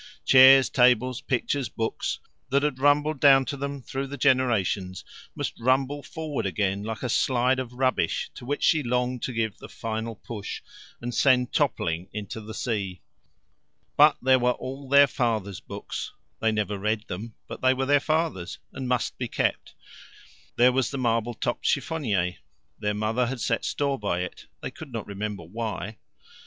Chairs, 0.25 0.67
tables, 0.71 1.21
pictures, 1.21 1.69
books, 1.69 2.19
that 2.49 2.63
had 2.63 2.79
rumbled 2.79 3.19
down 3.19 3.45
to 3.45 3.55
them 3.55 3.83
through 3.83 4.07
the 4.07 4.17
generations, 4.17 5.05
must 5.35 5.53
rumble 5.59 6.01
forward 6.01 6.47
again 6.47 6.81
like 6.81 7.03
a 7.03 7.07
slide 7.07 7.59
of 7.59 7.73
rubbish 7.73 8.31
to 8.33 8.43
which 8.43 8.63
she 8.63 8.81
longed 8.81 9.21
to 9.21 9.31
give 9.31 9.59
the 9.59 9.69
final 9.69 10.15
push, 10.15 10.63
and 11.01 11.13
send 11.13 11.53
toppling 11.53 12.09
into 12.13 12.41
the 12.41 12.55
sea. 12.55 13.03
But 13.95 14.17
there 14.23 14.39
were 14.39 14.53
all 14.53 14.89
their 14.89 15.05
father's 15.05 15.59
books 15.59 16.11
they 16.39 16.51
never 16.51 16.79
read 16.79 17.03
them, 17.07 17.35
but 17.47 17.61
they 17.61 17.75
were 17.75 17.85
their 17.85 17.99
father's, 17.99 18.57
and 18.73 18.87
must 18.87 19.19
be 19.19 19.27
kept. 19.27 19.75
There 20.55 20.71
was 20.71 20.89
the 20.89 20.97
marble 20.97 21.35
topped 21.35 21.65
chiffonier 21.65 22.37
their 22.79 22.95
mother 22.95 23.27
had 23.27 23.39
set 23.39 23.63
store 23.65 23.99
by 23.99 24.21
it, 24.21 24.47
they 24.63 24.71
could 24.71 24.91
not 24.91 25.05
remember 25.05 25.43
why. 25.43 25.97